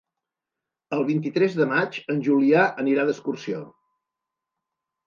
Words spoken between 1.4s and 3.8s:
de maig en Julià anirà d'excursió.